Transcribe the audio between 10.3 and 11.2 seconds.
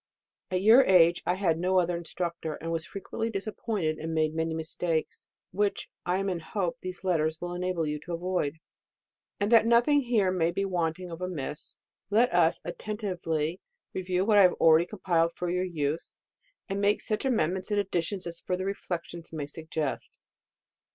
may be wanting